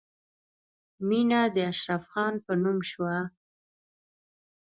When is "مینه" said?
1.07-1.41